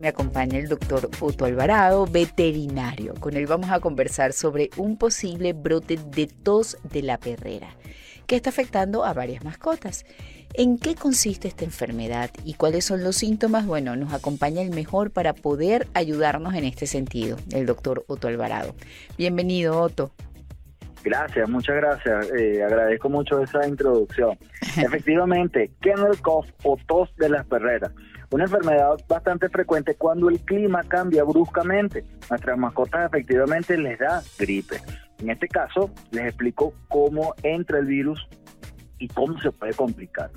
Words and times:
Me 0.00 0.08
acompaña 0.08 0.58
el 0.58 0.66
doctor 0.66 1.10
Otto 1.20 1.44
Alvarado, 1.44 2.06
veterinario. 2.06 3.12
Con 3.20 3.36
él 3.36 3.46
vamos 3.46 3.70
a 3.70 3.80
conversar 3.80 4.32
sobre 4.32 4.70
un 4.78 4.96
posible 4.96 5.52
brote 5.52 5.98
de 6.02 6.26
tos 6.26 6.78
de 6.90 7.02
la 7.02 7.18
perrera 7.18 7.68
que 8.26 8.36
está 8.36 8.48
afectando 8.48 9.04
a 9.04 9.12
varias 9.12 9.44
mascotas. 9.44 10.06
¿En 10.54 10.78
qué 10.78 10.94
consiste 10.94 11.48
esta 11.48 11.66
enfermedad 11.66 12.30
y 12.46 12.54
cuáles 12.54 12.86
son 12.86 13.04
los 13.04 13.16
síntomas? 13.16 13.66
Bueno, 13.66 13.94
nos 13.94 14.14
acompaña 14.14 14.62
el 14.62 14.70
mejor 14.70 15.10
para 15.10 15.34
poder 15.34 15.86
ayudarnos 15.92 16.54
en 16.54 16.64
este 16.64 16.86
sentido, 16.86 17.36
el 17.52 17.66
doctor 17.66 18.04
Otto 18.06 18.28
Alvarado. 18.28 18.74
Bienvenido, 19.18 19.78
Otto. 19.82 20.12
Gracias, 21.04 21.46
muchas 21.48 21.76
gracias. 21.76 22.30
Eh, 22.38 22.62
agradezco 22.62 23.10
mucho 23.10 23.42
esa 23.42 23.66
introducción. 23.68 24.38
Efectivamente, 24.78 25.70
kennel 25.82 26.18
cough 26.22 26.46
o 26.62 26.78
tos 26.86 27.14
de 27.16 27.28
las 27.28 27.44
perreras 27.46 27.92
una 28.32 28.44
enfermedad 28.44 28.96
bastante 29.08 29.48
frecuente 29.48 29.94
cuando 29.96 30.28
el 30.28 30.40
clima 30.40 30.82
cambia 30.84 31.24
bruscamente. 31.24 32.04
Nuestras 32.28 32.56
mascotas 32.56 33.06
efectivamente 33.06 33.76
les 33.76 33.98
da 33.98 34.22
gripe. 34.38 34.80
En 35.18 35.30
este 35.30 35.48
caso, 35.48 35.90
les 36.12 36.26
explico 36.26 36.72
cómo 36.88 37.34
entra 37.42 37.78
el 37.78 37.86
virus 37.86 38.26
y 38.98 39.08
cómo 39.08 39.38
se 39.40 39.50
puede 39.50 39.74
complicar. 39.74 40.30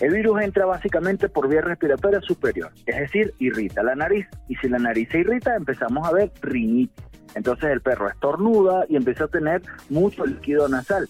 El 0.00 0.14
virus 0.14 0.42
entra 0.42 0.64
básicamente 0.66 1.28
por 1.28 1.48
vía 1.48 1.60
respiratoria 1.60 2.20
superior, 2.22 2.72
es 2.86 2.96
decir, 2.96 3.34
irrita 3.38 3.82
la 3.82 3.94
nariz. 3.94 4.26
Y 4.48 4.56
si 4.56 4.68
la 4.68 4.78
nariz 4.78 5.08
se 5.10 5.18
irrita, 5.18 5.54
empezamos 5.54 6.08
a 6.08 6.12
ver 6.12 6.32
rinitis. 6.40 7.04
Entonces 7.34 7.70
el 7.70 7.80
perro 7.80 8.08
estornuda 8.08 8.84
y 8.88 8.96
empieza 8.96 9.24
a 9.24 9.28
tener 9.28 9.62
mucho 9.88 10.26
líquido 10.26 10.68
nasal. 10.68 11.08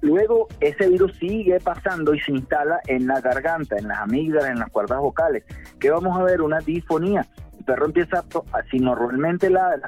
Luego 0.00 0.48
ese 0.60 0.88
virus 0.88 1.14
sigue 1.18 1.60
pasando 1.60 2.14
y 2.14 2.20
se 2.20 2.32
instala 2.32 2.80
en 2.86 3.06
la 3.06 3.20
garganta, 3.20 3.76
en 3.76 3.88
las 3.88 3.98
amígdalas, 3.98 4.50
en 4.50 4.58
las 4.58 4.70
cuerdas 4.70 4.98
vocales, 5.00 5.44
que 5.78 5.90
vamos 5.90 6.18
a 6.18 6.22
ver 6.22 6.40
una 6.40 6.58
disfonía. 6.60 7.26
El 7.58 7.64
perro 7.64 7.86
empieza 7.86 8.18
a, 8.18 8.62
si 8.70 8.78
normalmente 8.78 9.50
la, 9.50 9.78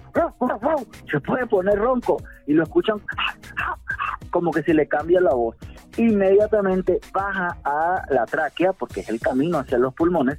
se 1.10 1.20
puede 1.20 1.46
poner 1.46 1.78
ronco 1.78 2.22
y 2.46 2.52
lo 2.52 2.64
escuchan 2.64 3.00
como 4.30 4.50
que 4.50 4.62
se 4.62 4.74
le 4.74 4.86
cambia 4.86 5.20
la 5.20 5.34
voz. 5.34 5.56
Inmediatamente 5.96 7.00
baja 7.12 7.56
a 7.64 8.02
la 8.10 8.26
tráquea, 8.26 8.72
porque 8.72 9.00
es 9.00 9.08
el 9.08 9.20
camino 9.20 9.58
hacia 9.58 9.78
los 9.78 9.94
pulmones, 9.94 10.38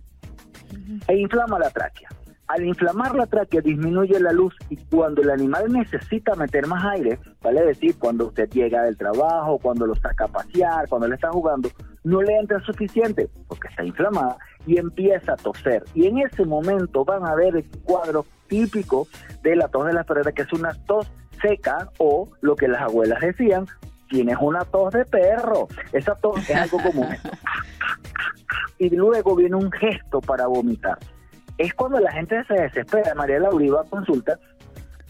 e 1.07 1.15
inflama 1.15 1.59
la 1.59 1.69
tráquea. 1.69 2.09
Al 2.47 2.65
inflamar 2.65 3.15
la 3.15 3.25
tráquea 3.25 3.61
disminuye 3.61 4.19
la 4.19 4.33
luz 4.33 4.53
y 4.69 4.75
cuando 4.75 5.21
el 5.21 5.29
animal 5.29 5.71
necesita 5.71 6.35
meter 6.35 6.67
más 6.67 6.83
aire, 6.85 7.17
vale 7.41 7.65
decir, 7.65 7.97
cuando 7.97 8.27
usted 8.27 8.49
llega 8.49 8.83
del 8.83 8.97
trabajo, 8.97 9.57
cuando 9.59 9.87
lo 9.87 9.95
saca 9.95 10.25
a 10.25 10.27
pasear, 10.27 10.89
cuando 10.89 11.07
le 11.07 11.15
está 11.15 11.31
jugando, 11.31 11.69
no 12.03 12.21
le 12.21 12.37
entra 12.37 12.59
suficiente 12.59 13.29
porque 13.47 13.69
está 13.69 13.85
inflamada 13.85 14.37
y 14.67 14.77
empieza 14.77 15.33
a 15.33 15.37
toser. 15.37 15.83
Y 15.93 16.05
en 16.07 16.17
ese 16.17 16.43
momento 16.45 17.05
van 17.05 17.25
a 17.25 17.33
ver 17.33 17.55
el 17.55 17.65
cuadro 17.83 18.25
típico 18.47 19.07
de 19.41 19.55
la 19.55 19.69
tos 19.69 19.85
de 19.85 19.93
la 19.93 20.03
perrera, 20.03 20.33
que 20.33 20.41
es 20.41 20.51
una 20.53 20.73
tos 20.85 21.09
seca 21.41 21.89
o 21.97 22.27
lo 22.41 22.57
que 22.57 22.67
las 22.67 22.81
abuelas 22.81 23.21
decían, 23.21 23.67
tienes 24.09 24.37
una 24.41 24.65
tos 24.65 24.93
de 24.93 25.05
perro. 25.05 25.69
Esa 25.93 26.13
tos 26.15 26.49
es 26.49 26.55
algo 26.55 26.77
común. 26.83 27.07
y 28.77 28.89
luego 28.89 29.33
viene 29.37 29.55
un 29.55 29.71
gesto 29.71 30.19
para 30.19 30.47
vomitar 30.47 30.99
es 31.57 31.73
cuando 31.73 31.99
la 31.99 32.11
gente 32.11 32.43
se 32.45 32.53
desespera. 32.53 33.13
María 33.15 33.39
Laura 33.39 33.65
iba 33.65 33.81
a 33.81 33.85
consulta 33.85 34.39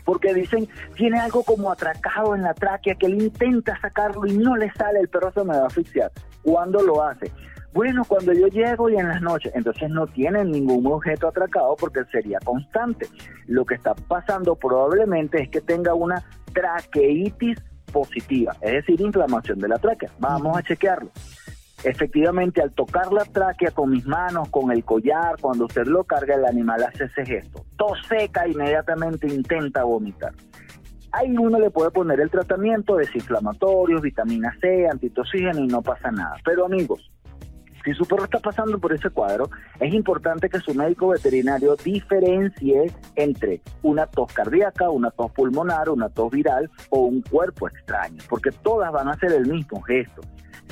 porque 0.06 0.34
dicen, 0.34 0.68
tiene 0.96 1.20
algo 1.20 1.44
como 1.44 1.72
atracado 1.72 2.36
en 2.36 2.42
la 2.42 2.54
tráquea, 2.54 2.96
que 2.96 3.06
él 3.06 3.22
intenta 3.22 3.80
sacarlo 3.80 4.26
y 4.26 4.38
no 4.38 4.56
le 4.58 4.72
sale, 4.74 5.00
el 5.00 5.08
perro 5.08 5.32
se 5.32 5.44
me 5.44 5.56
va 5.56 5.64
a 5.64 5.68
asfixiar. 5.68 6.12
¿Cuándo 6.42 6.82
lo 6.82 7.04
hace? 7.04 7.32
Bueno, 7.74 8.04
cuando 8.06 8.34
yo 8.34 8.48
llego 8.48 8.90
y 8.90 8.98
en 8.98 9.08
las 9.08 9.22
noches, 9.22 9.52
entonces 9.56 9.90
no 9.90 10.06
tiene 10.06 10.44
ningún 10.44 10.86
objeto 10.88 11.30
atracado 11.30 11.76
porque 11.80 12.04
sería 12.12 12.38
constante. 12.44 13.08
Lo 13.48 13.66
que 13.66 13.76
está 13.76 13.96
pasando 13.96 14.56
probablemente 14.56 15.42
es 15.42 15.50
que 15.50 15.62
tenga 15.62 15.94
una 15.94 16.24
traqueitis 16.54 17.58
positiva, 17.92 18.56
es 18.62 18.74
decir, 18.74 19.02
inflamación 19.02 19.60
de 19.60 19.70
la 19.70 19.78
tráquea. 19.78 20.12
Vamos 20.20 20.58
a 20.58 20.62
chequearlo 20.64 21.10
efectivamente 21.84 22.62
al 22.62 22.72
tocar 22.72 23.12
la 23.12 23.26
tráquea 23.26 23.72
con 23.72 23.92
mis 23.92 24.06
manos, 24.06 24.50
con 24.50 24.72
el 24.72 24.84
collar, 24.84 25.36
cuando 25.42 25.66
usted 25.66 25.86
lo 25.86 26.04
carga, 26.04 26.36
el 26.36 26.46
animal 26.46 26.84
hace 26.84 27.06
ese 27.06 27.26
gesto. 27.26 27.66
Tos 27.78 28.00
seca, 28.08 28.48
inmediatamente 28.48 29.28
intenta 29.28 29.84
vomitar. 29.84 30.34
Ahí 31.12 31.38
uno 31.38 31.60
le 31.60 31.70
puede 31.70 31.92
poner 31.92 32.20
el 32.20 32.32
tratamiento 32.32 32.96
desinflamatorios, 32.96 34.02
vitamina 34.02 34.56
C, 34.60 34.88
antitoxígeno 34.88 35.60
y 35.60 35.68
no 35.68 35.82
pasa 35.82 36.10
nada. 36.12 36.36
Pero 36.44 36.66
amigos, 36.66 37.12
si 37.84 37.94
su 37.94 38.06
perro 38.06 38.24
está 38.24 38.40
pasando 38.40 38.80
por 38.80 38.94
ese 38.94 39.10
cuadro, 39.10 39.50
es 39.80 39.94
importante 39.94 40.50
que 40.50 40.60
su 40.60 40.74
médico 40.74 41.10
veterinario 41.10 41.76
diferencie 41.76 42.92
entre 43.16 43.62
una 43.82 44.08
tos 44.08 44.32
cardíaca, 44.32 44.90
una 44.90 45.12
tos 45.12 45.32
pulmonar, 45.34 45.90
una 45.90 46.10
tos 46.10 46.32
viral 46.32 46.72
o 46.90 47.02
un 47.02 47.22
cuerpo 47.22 47.68
extraño, 47.68 48.24
porque 48.30 48.52
todas 48.52 48.92
van 48.92 49.10
a 49.10 49.12
hacer 49.12 49.34
el 49.34 49.48
mismo 49.48 49.82
gesto. 49.82 50.22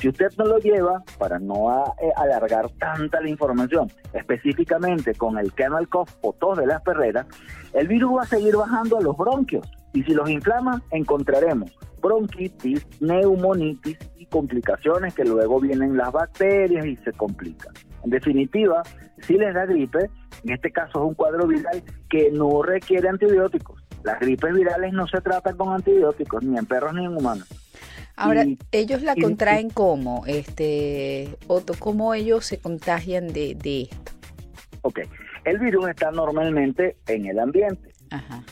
Si 0.02 0.08
usted 0.08 0.32
no 0.36 0.46
lo 0.46 0.58
lleva, 0.58 1.04
para 1.16 1.38
no 1.38 1.70
eh, 1.70 2.10
alargar 2.16 2.68
tanta 2.70 3.20
la 3.20 3.28
información, 3.28 3.88
específicamente 4.12 5.14
con 5.14 5.38
el 5.38 5.52
kennel 5.52 5.88
cough 5.88 6.08
o 6.22 6.32
tos 6.32 6.58
de 6.58 6.66
las 6.66 6.82
perreras, 6.82 7.24
el 7.72 7.86
virus 7.86 8.16
va 8.16 8.22
a 8.22 8.26
seguir 8.26 8.56
bajando 8.56 8.98
a 8.98 9.00
los 9.00 9.16
bronquios 9.16 9.64
y 9.92 10.02
si 10.02 10.12
los 10.12 10.28
inflama 10.28 10.82
encontraremos 10.90 11.70
bronquitis, 12.00 12.84
neumonitis 13.00 13.96
y 14.18 14.26
complicaciones 14.26 15.14
que 15.14 15.24
luego 15.24 15.60
vienen 15.60 15.96
las 15.96 16.10
bacterias 16.10 16.84
y 16.84 16.96
se 16.96 17.12
complican. 17.12 17.72
En 18.02 18.10
definitiva, 18.10 18.82
si 19.20 19.34
les 19.34 19.54
da 19.54 19.66
gripe, 19.66 20.10
en 20.42 20.52
este 20.52 20.72
caso 20.72 20.98
es 20.98 21.10
un 21.10 21.14
cuadro 21.14 21.46
viral 21.46 21.80
que 22.10 22.32
no 22.32 22.60
requiere 22.64 23.08
antibióticos. 23.08 23.80
Las 24.02 24.18
gripes 24.18 24.52
virales 24.52 24.92
no 24.94 25.06
se 25.06 25.20
tratan 25.20 25.56
con 25.56 25.72
antibióticos, 25.72 26.42
ni 26.42 26.58
en 26.58 26.66
perros 26.66 26.92
ni 26.92 27.04
en 27.04 27.16
humanos. 27.16 27.61
Ahora, 28.16 28.44
ellos 28.72 29.02
la 29.02 29.14
contraen 29.16 29.70
cómo, 29.70 30.24
este, 30.26 31.36
Otto, 31.46 31.74
cómo 31.78 32.14
ellos 32.14 32.44
se 32.46 32.58
contagian 32.58 33.28
de, 33.28 33.56
esto. 33.90 34.12
Ok, 34.82 35.00
el 35.44 35.58
virus 35.58 35.88
está 35.88 36.10
normalmente 36.10 36.96
en 37.06 37.26
el 37.26 37.38
ambiente. 37.38 37.92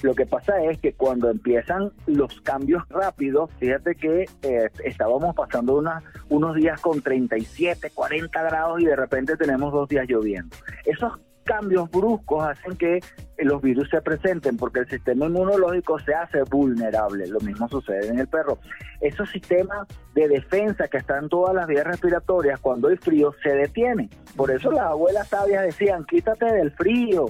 Lo 0.00 0.15
que 0.15 0.25
pasa 0.25 0.62
es 0.65 0.78
que 0.78 0.94
cuando 0.94 1.31
empiezan 1.31 1.93
los 2.06 2.41
cambios 2.41 2.82
rápidos, 2.88 3.50
fíjate 3.59 3.94
que 3.94 4.25
eh, 4.43 4.71
estábamos 4.84 5.34
pasando 5.34 5.82
unos 6.31 6.56
días 6.56 6.81
con 6.81 7.03
37, 7.03 7.91
40 7.91 8.42
grados 8.42 8.81
y 8.81 8.87
de 8.87 8.97
repente 8.97 9.37
tenemos 9.37 9.71
dos 9.71 9.87
días 9.87 10.06
lloviendo. 10.09 10.56
Esos 10.87 11.12
cambios 11.50 11.91
bruscos 11.91 12.44
hacen 12.44 12.77
que 12.77 13.00
los 13.38 13.61
virus 13.61 13.88
se 13.91 14.00
presenten 14.03 14.56
porque 14.56 14.81
el 14.81 14.88
sistema 14.88 15.27
inmunológico 15.27 15.99
se 15.99 16.15
hace 16.15 16.43
vulnerable. 16.44 17.27
Lo 17.27 17.41
mismo 17.41 17.69
sucede 17.69 18.06
en 18.06 18.21
el 18.21 18.28
perro. 18.28 18.59
Esos 19.00 19.28
sistemas 19.31 19.89
de 20.15 20.28
defensa 20.28 20.87
que 20.87 20.99
están 20.99 21.25
en 21.25 21.28
todas 21.28 21.53
las 21.55 21.66
vías 21.66 21.84
respiratorias, 21.84 22.60
cuando 22.60 22.87
hay 22.87 22.97
frío, 22.97 23.34
se 23.43 23.50
detienen. 23.50 24.09
Por 24.37 24.53
eso 24.53 24.71
las 24.71 24.84
abuelas 24.84 25.27
sabias 25.27 25.65
decían, 25.65 26.05
quítate 26.05 26.44
del 26.44 26.71
frío, 26.71 27.27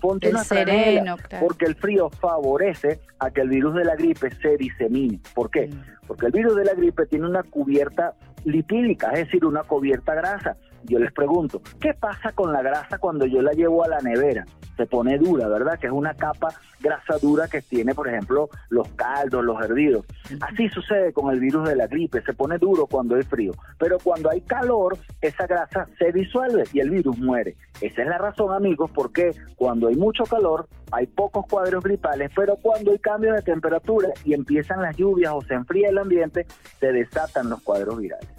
ponte 0.00 0.30
una 0.30 0.42
sereno, 0.42 1.16
porque 1.38 1.66
el 1.66 1.76
frío 1.76 2.10
favorece 2.10 2.98
a 3.20 3.30
que 3.30 3.42
el 3.42 3.50
virus 3.50 3.74
de 3.74 3.84
la 3.84 3.94
gripe 3.94 4.30
se 4.42 4.56
disemine. 4.56 5.20
¿Por 5.32 5.50
qué? 5.50 5.68
Mm. 5.68 6.06
Porque 6.08 6.26
el 6.26 6.32
virus 6.32 6.56
de 6.56 6.64
la 6.64 6.74
gripe 6.74 7.06
tiene 7.06 7.28
una 7.28 7.44
cubierta 7.44 8.14
lipídica, 8.44 9.10
es 9.12 9.26
decir, 9.26 9.44
una 9.44 9.62
cubierta 9.62 10.14
grasa. 10.14 10.56
Yo 10.86 10.98
les 10.98 11.12
pregunto, 11.12 11.62
¿qué 11.80 11.94
pasa 11.94 12.32
con 12.32 12.52
la 12.52 12.60
grasa 12.60 12.98
cuando 12.98 13.24
yo 13.24 13.40
la 13.40 13.52
llevo 13.52 13.84
a 13.84 13.88
la 13.88 14.00
nevera? 14.00 14.44
Se 14.76 14.86
pone 14.86 15.18
dura, 15.18 15.48
¿verdad? 15.48 15.78
Que 15.78 15.86
es 15.86 15.92
una 15.92 16.14
capa 16.14 16.48
grasa 16.80 17.16
dura 17.22 17.48
que 17.48 17.62
tiene, 17.62 17.94
por 17.94 18.08
ejemplo, 18.08 18.50
los 18.68 18.86
caldos, 18.88 19.44
los 19.44 19.62
hervidos. 19.64 20.04
Así 20.40 20.68
sucede 20.68 21.12
con 21.12 21.32
el 21.32 21.40
virus 21.40 21.68
de 21.68 21.76
la 21.76 21.86
gripe, 21.86 22.20
se 22.22 22.34
pone 22.34 22.58
duro 22.58 22.86
cuando 22.86 23.14
hay 23.14 23.22
frío, 23.22 23.52
pero 23.78 23.98
cuando 24.02 24.30
hay 24.30 24.42
calor, 24.42 24.98
esa 25.22 25.46
grasa 25.46 25.86
se 25.98 26.12
disuelve 26.12 26.64
y 26.72 26.80
el 26.80 26.90
virus 26.90 27.16
muere. 27.18 27.56
Esa 27.80 28.02
es 28.02 28.08
la 28.08 28.18
razón, 28.18 28.52
amigos, 28.52 28.90
porque 28.92 29.30
cuando 29.56 29.88
hay 29.88 29.96
mucho 29.96 30.24
calor, 30.24 30.68
hay 30.92 31.06
pocos 31.06 31.46
cuadros 31.48 31.82
gripales, 31.82 32.30
pero 32.36 32.56
cuando 32.56 32.92
hay 32.92 32.98
cambios 32.98 33.36
de 33.36 33.42
temperatura 33.42 34.08
y 34.24 34.34
empiezan 34.34 34.82
las 34.82 34.96
lluvias 34.96 35.32
o 35.34 35.40
se 35.40 35.54
enfría 35.54 35.88
el 35.88 35.98
ambiente, 35.98 36.46
se 36.78 36.92
desatan 36.92 37.48
los 37.48 37.62
cuadros 37.62 37.98
virales. 37.98 38.33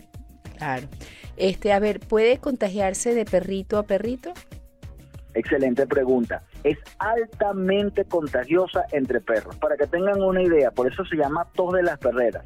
Claro. 0.58 0.88
Este, 1.38 1.74
a 1.74 1.80
ver, 1.80 2.00
¿puede 2.00 2.38
contagiarse 2.38 3.14
de 3.14 3.26
perrito 3.26 3.78
a 3.78 3.84
perrito? 3.84 4.34
Excelente 5.34 5.86
pregunta. 5.86 6.44
Es 6.64 6.78
altamente 6.98 8.06
contagiosa 8.06 8.86
entre 8.92 9.20
perros. 9.20 9.56
Para 9.58 9.76
que 9.76 9.86
tengan 9.86 10.22
una 10.22 10.42
idea, 10.42 10.72
por 10.72 10.92
eso 10.92 11.04
se 11.06 11.18
llama 11.18 11.46
tos 11.54 11.74
de 11.74 11.84
las 11.84 12.00
perreras. 12.00 12.46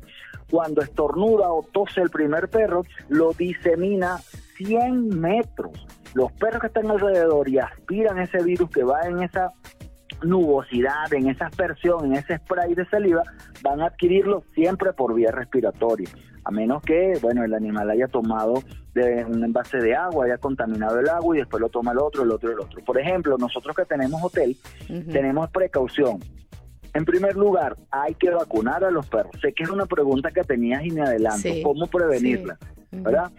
Cuando 0.49 0.81
estornuda 0.81 1.51
o 1.51 1.61
tose 1.61 2.01
el 2.01 2.09
primer 2.09 2.49
perro, 2.49 2.83
lo 3.07 3.33
disemina 3.33 4.17
100 4.57 5.07
metros. 5.07 5.85
Los 6.15 6.31
perros 6.31 6.61
que 6.61 6.67
están 6.67 6.89
alrededor 6.89 7.47
y 7.47 7.59
aspiran 7.59 8.17
ese 8.17 8.43
virus 8.43 8.71
que 8.71 8.83
va 8.83 9.01
en 9.01 9.21
esa 9.21 9.53
nubosidad, 10.23 11.13
en 11.13 11.29
esa 11.29 11.45
aspersión, 11.45 12.05
en 12.05 12.15
ese 12.15 12.37
spray 12.37 12.73
de 12.73 12.85
saliva, 12.87 13.21
van 13.61 13.81
a 13.81 13.87
adquirirlo 13.87 14.43
siempre 14.53 14.93
por 14.93 15.13
vía 15.13 15.31
respiratoria, 15.31 16.09
a 16.43 16.51
menos 16.51 16.81
que, 16.83 17.17
bueno, 17.21 17.43
el 17.43 17.53
animal 17.53 17.89
haya 17.89 18.07
tomado 18.07 18.63
de 18.93 19.25
un 19.25 19.43
envase 19.43 19.77
de 19.77 19.95
agua, 19.95 20.25
haya 20.25 20.37
contaminado 20.37 20.99
el 20.99 21.09
agua 21.09 21.35
y 21.35 21.39
después 21.39 21.61
lo 21.61 21.69
toma 21.69 21.91
el 21.91 21.99
otro, 21.99 22.23
el 22.23 22.31
otro, 22.31 22.51
el 22.51 22.59
otro. 22.59 22.83
Por 22.83 22.99
ejemplo, 22.99 23.37
nosotros 23.37 23.75
que 23.75 23.85
tenemos 23.85 24.23
hotel, 24.23 24.57
tenemos 25.11 25.49
precaución. 25.51 26.19
En 26.93 27.05
primer 27.05 27.35
lugar, 27.35 27.77
hay 27.91 28.15
que 28.15 28.31
vacunar 28.31 28.83
a 28.83 28.89
los 28.89 29.07
perros. 29.07 29.33
Sé 29.41 29.53
que 29.53 29.63
es 29.63 29.69
una 29.69 29.85
pregunta 29.85 30.31
que 30.31 30.41
tenías 30.43 30.83
y 30.83 30.91
me 30.91 31.01
adelanto. 31.01 31.49
¿Cómo 31.63 31.85
prevenirla? 31.87 32.57
¿Verdad? 32.91 33.31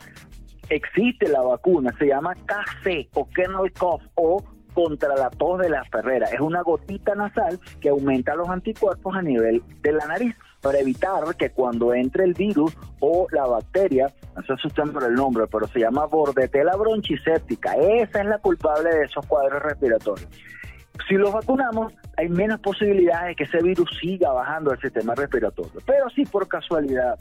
Existe 0.69 1.29
la 1.29 1.43
vacuna, 1.43 1.93
se 1.99 2.07
llama 2.07 2.35
KC 2.35 3.09
o 3.15 3.29
Kennel 3.29 3.73
Cough 3.77 4.03
o 4.15 4.45
contra 4.83 5.15
la 5.15 5.31
tos 5.31 5.59
de 5.59 5.69
la 5.69 5.83
perrera. 5.85 6.27
Es 6.29 6.41
una 6.41 6.63
gotita 6.63 7.15
nasal 7.15 7.61
que 7.81 7.91
aumenta 7.91 8.35
los 8.35 8.49
anticuerpos 8.49 9.15
a 9.15 9.23
nivel 9.23 9.63
de 9.83 9.93
la 9.93 10.07
nariz 10.07 10.35
para 10.63 10.79
evitar 10.79 11.23
que 11.37 11.51
cuando 11.51 11.93
entre 11.95 12.25
el 12.25 12.35
virus 12.35 12.77
o 13.01 13.27
la 13.31 13.47
bacteria, 13.47 14.13
no 14.37 14.43
se 14.43 14.53
asusten 14.53 14.93
por 14.93 15.05
el 15.05 15.15
nombre, 15.15 15.47
pero 15.51 15.67
se 15.69 15.81
llama 15.81 16.07
bordetela 16.07 16.77
bronchiséptica. 16.77 17.75
Esa 17.75 18.21
es 18.21 18.27
la 18.27 18.39
culpable 18.39 18.91
de 18.91 19.05
esos 19.05 19.25
cuadros 19.27 19.63
respiratorios. 19.63 20.29
Si 21.09 21.15
los 21.15 21.33
vacunamos, 21.33 21.93
hay 22.17 22.29
menos 22.29 22.61
posibilidades 22.61 23.29
de 23.29 23.35
que 23.37 23.45
ese 23.45 23.63
virus 23.63 23.89
siga 24.01 24.33
bajando 24.33 24.73
el 24.73 24.81
sistema 24.81 25.15
respiratorio. 25.15 25.81
Pero 25.87 26.11
si 26.11 26.25
por 26.25 26.47
casualidad 26.47 27.19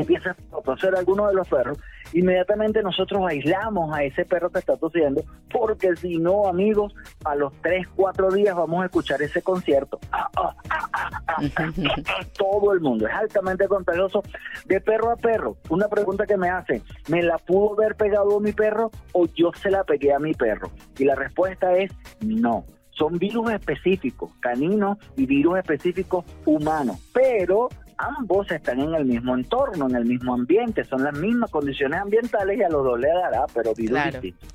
empieza 0.00 0.30
a 0.30 0.62
toser 0.62 0.94
alguno 0.96 1.28
de 1.28 1.34
los 1.34 1.48
perros, 1.48 1.78
inmediatamente 2.12 2.82
nosotros 2.82 3.22
aislamos 3.26 3.94
a 3.94 4.04
ese 4.04 4.24
perro 4.24 4.50
que 4.50 4.58
está 4.58 4.76
tosiendo, 4.76 5.22
porque 5.50 5.94
si 5.96 6.18
no, 6.18 6.46
amigos, 6.46 6.94
a 7.24 7.34
los 7.34 7.52
3, 7.62 7.88
4 7.94 8.30
días 8.32 8.56
vamos 8.56 8.82
a 8.82 8.86
escuchar 8.86 9.22
ese 9.22 9.42
concierto. 9.42 9.98
Todo 12.38 12.72
el 12.72 12.80
mundo 12.80 13.06
es 13.06 13.14
altamente 13.14 13.68
contagioso 13.68 14.22
de 14.66 14.80
perro 14.80 15.10
a 15.10 15.16
perro. 15.16 15.56
Una 15.70 15.88
pregunta 15.88 16.26
que 16.26 16.36
me 16.36 16.50
hacen, 16.50 16.82
¿me 17.08 17.22
la 17.22 17.38
pudo 17.38 17.74
haber 17.74 17.96
pegado 17.96 18.36
a 18.36 18.40
mi 18.40 18.52
perro 18.52 18.90
o 19.12 19.26
yo 19.26 19.52
se 19.54 19.70
la 19.70 19.84
pegué 19.84 20.12
a 20.12 20.18
mi 20.18 20.34
perro? 20.34 20.70
Y 20.98 21.04
la 21.04 21.14
respuesta 21.14 21.74
es 21.76 21.90
no 22.20 22.64
son 22.94 23.18
virus 23.18 23.50
específicos, 23.50 24.30
caninos 24.40 24.98
y 25.16 25.26
virus 25.26 25.58
específicos 25.58 26.24
humanos, 26.46 26.98
pero 27.12 27.68
ambos 27.98 28.50
están 28.50 28.80
en 28.80 28.94
el 28.94 29.04
mismo 29.04 29.34
entorno, 29.34 29.88
en 29.88 29.96
el 29.96 30.04
mismo 30.04 30.34
ambiente, 30.34 30.84
son 30.84 31.04
las 31.04 31.14
mismas 31.14 31.50
condiciones 31.50 32.00
ambientales 32.00 32.58
y 32.58 32.62
a 32.62 32.68
los 32.68 32.84
dos 32.84 32.98
le 32.98 33.08
dará, 33.08 33.44
pero 33.52 33.74
virus 33.74 33.98
distintos. 34.04 34.48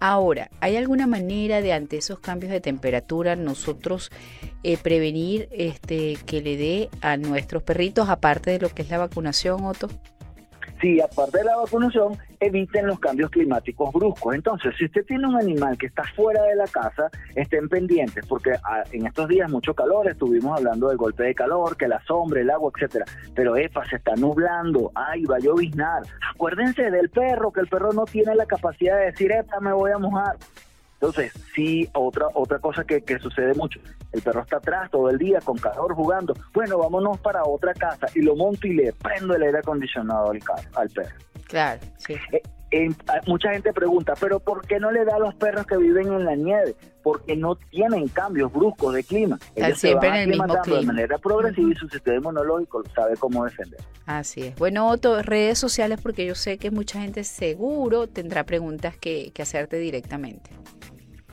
Ahora, 0.00 0.50
¿hay 0.60 0.76
alguna 0.76 1.06
manera 1.06 1.60
de 1.60 1.72
ante 1.72 1.96
esos 1.96 2.18
cambios 2.18 2.52
de 2.52 2.60
temperatura 2.60 3.36
nosotros 3.36 4.10
eh, 4.62 4.76
prevenir 4.76 5.48
este 5.52 6.16
que 6.26 6.42
le 6.42 6.56
dé 6.56 6.90
a 7.00 7.16
nuestros 7.16 7.62
perritos, 7.62 8.08
aparte 8.08 8.50
de 8.50 8.58
lo 8.58 8.68
que 8.68 8.82
es 8.82 8.90
la 8.90 8.98
vacunación, 8.98 9.64
Otto? 9.64 9.88
Sí, 10.80 11.00
aparte 11.00 11.38
de 11.38 11.44
la 11.44 11.56
vacunación, 11.56 12.16
eviten 12.40 12.86
los 12.86 12.98
cambios 12.98 13.30
climáticos 13.30 13.92
bruscos. 13.92 14.34
Entonces, 14.34 14.74
si 14.78 14.84
usted 14.84 15.04
tiene 15.06 15.26
un 15.26 15.36
animal 15.36 15.78
que 15.78 15.86
está 15.86 16.02
fuera 16.14 16.42
de 16.42 16.56
la 16.56 16.66
casa, 16.66 17.10
estén 17.34 17.68
pendientes, 17.68 18.26
porque 18.26 18.52
ah, 18.64 18.82
en 18.92 19.06
estos 19.06 19.28
días 19.28 19.50
mucho 19.50 19.74
calor, 19.74 20.08
estuvimos 20.08 20.58
hablando 20.58 20.88
del 20.88 20.96
golpe 20.96 21.24
de 21.24 21.34
calor, 21.34 21.76
que 21.76 21.88
la 21.88 22.02
sombra, 22.04 22.40
el 22.40 22.50
agua, 22.50 22.70
etcétera. 22.74 23.04
Pero 23.34 23.56
epa, 23.56 23.84
se 23.88 23.96
está 23.96 24.14
nublando, 24.16 24.92
ay, 24.94 25.24
va 25.24 25.36
a 25.36 25.40
lloviznar. 25.40 26.02
Acuérdense 26.34 26.90
del 26.90 27.08
perro, 27.10 27.52
que 27.52 27.60
el 27.60 27.68
perro 27.68 27.92
no 27.92 28.04
tiene 28.04 28.34
la 28.34 28.46
capacidad 28.46 28.98
de 28.98 29.06
decir, 29.06 29.32
epa, 29.32 29.60
me 29.60 29.72
voy 29.72 29.92
a 29.92 29.98
mojar. 29.98 30.36
Entonces, 30.94 31.32
sí, 31.54 31.88
otra 31.94 32.28
otra 32.34 32.58
cosa 32.58 32.84
que, 32.84 33.02
que, 33.02 33.18
sucede 33.18 33.52
mucho, 33.54 33.80
el 34.12 34.22
perro 34.22 34.42
está 34.42 34.56
atrás 34.56 34.90
todo 34.90 35.10
el 35.10 35.18
día 35.18 35.40
con 35.40 35.58
calor 35.58 35.94
jugando, 35.94 36.34
bueno, 36.54 36.78
vámonos 36.78 37.18
para 37.20 37.44
otra 37.44 37.74
casa 37.74 38.06
y 38.14 38.22
lo 38.22 38.34
monto 38.36 38.66
y 38.66 38.74
le 38.74 38.92
prendo 38.92 39.34
el 39.34 39.42
aire 39.42 39.58
acondicionado 39.58 40.30
al, 40.30 40.38
carro, 40.38 40.68
al 40.74 40.88
perro. 40.88 41.16
Claro, 41.46 41.80
sí. 41.98 42.14
Eh, 42.74 42.90
mucha 43.26 43.52
gente 43.52 43.72
pregunta, 43.72 44.14
pero 44.18 44.40
¿por 44.40 44.66
qué 44.66 44.80
no 44.80 44.90
le 44.90 45.04
da 45.04 45.16
a 45.16 45.18
los 45.20 45.34
perros 45.36 45.64
que 45.66 45.76
viven 45.76 46.12
en 46.12 46.24
la 46.24 46.34
nieve? 46.34 46.74
Porque 47.02 47.36
no 47.36 47.54
tienen 47.54 48.08
cambios 48.08 48.52
bruscos 48.52 48.94
de 48.94 49.04
clima. 49.04 49.38
Ellos 49.54 49.78
siempre 49.78 50.08
en 50.08 50.14
el 50.14 50.28
mismo 50.30 50.60
clima. 50.62 50.80
de 50.80 50.86
manera 50.86 51.18
progresiva 51.18 51.70
y 51.70 51.74
su 51.74 51.88
sistema 51.88 52.16
inmunológico 52.16 52.82
sabe 52.94 53.16
cómo 53.16 53.44
defender. 53.44 53.80
Así 54.06 54.42
es. 54.48 54.56
Bueno, 54.56 54.88
Otto, 54.88 55.22
redes 55.22 55.58
sociales, 55.58 56.00
porque 56.02 56.26
yo 56.26 56.34
sé 56.34 56.58
que 56.58 56.70
mucha 56.70 57.00
gente 57.00 57.22
seguro 57.22 58.08
tendrá 58.08 58.44
preguntas 58.44 58.96
que, 58.96 59.30
que 59.32 59.42
hacerte 59.42 59.76
directamente 59.76 60.50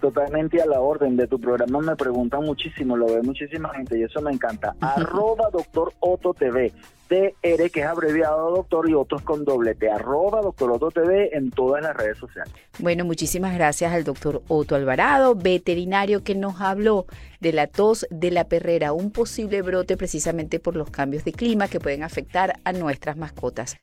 totalmente 0.01 0.61
a 0.61 0.65
la 0.65 0.81
orden 0.81 1.15
de 1.15 1.27
tu 1.27 1.39
programa. 1.39 1.79
Me 1.79 1.95
preguntan 1.95 2.43
muchísimo, 2.43 2.97
lo 2.97 3.05
ve 3.05 3.21
muchísima 3.21 3.69
gente 3.69 3.97
y 3.97 4.03
eso 4.03 4.21
me 4.21 4.31
encanta. 4.31 4.75
Arroba 4.81 5.49
doctor 5.51 5.93
Otto 5.99 6.33
TV. 6.33 6.73
TR, 7.11 7.69
que 7.69 7.81
es 7.81 7.85
abreviado 7.85 8.51
doctor, 8.51 8.89
y 8.89 8.93
otros 8.93 9.21
con 9.23 9.43
doble 9.43 9.75
T, 9.75 9.91
arroba 9.91 10.39
doctor 10.39 10.71
Otto 10.71 10.91
TV 10.91 11.35
en 11.35 11.51
todas 11.51 11.83
las 11.83 11.93
redes 11.93 12.17
sociales. 12.17 12.53
Bueno, 12.79 13.03
muchísimas 13.03 13.53
gracias 13.53 13.91
al 13.91 14.05
doctor 14.05 14.41
Otto 14.47 14.75
Alvarado, 14.75 15.35
veterinario 15.35 16.23
que 16.23 16.35
nos 16.35 16.61
habló 16.61 17.05
de 17.41 17.51
la 17.51 17.67
tos 17.67 18.07
de 18.11 18.31
la 18.31 18.45
perrera, 18.45 18.93
un 18.93 19.11
posible 19.11 19.61
brote 19.61 19.97
precisamente 19.97 20.61
por 20.61 20.77
los 20.77 20.89
cambios 20.89 21.25
de 21.25 21.33
clima 21.33 21.67
que 21.67 21.81
pueden 21.81 22.03
afectar 22.03 22.53
a 22.63 22.71
nuestras 22.71 23.17
mascotas. 23.17 23.81